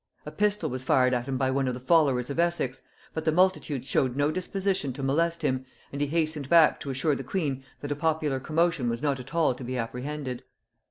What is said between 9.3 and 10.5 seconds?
all to be apprehended.